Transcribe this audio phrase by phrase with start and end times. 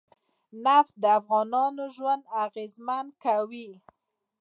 [0.65, 3.69] نفت د افغانانو ژوند اغېزمن کوي.